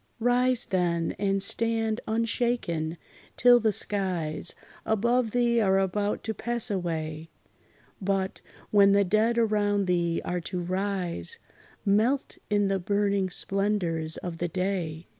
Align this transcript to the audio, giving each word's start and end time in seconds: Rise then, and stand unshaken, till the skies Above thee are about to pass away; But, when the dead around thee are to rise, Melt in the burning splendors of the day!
Rise 0.19 0.65
then, 0.65 1.15
and 1.19 1.43
stand 1.43 2.01
unshaken, 2.07 2.97
till 3.37 3.59
the 3.59 3.71
skies 3.71 4.55
Above 4.83 5.29
thee 5.29 5.61
are 5.61 5.77
about 5.77 6.23
to 6.23 6.33
pass 6.33 6.71
away; 6.71 7.29
But, 8.01 8.41
when 8.71 8.93
the 8.93 9.03
dead 9.05 9.37
around 9.37 9.85
thee 9.85 10.19
are 10.25 10.41
to 10.41 10.59
rise, 10.59 11.37
Melt 11.85 12.39
in 12.49 12.67
the 12.67 12.79
burning 12.79 13.29
splendors 13.29 14.17
of 14.17 14.39
the 14.39 14.47
day! 14.47 15.05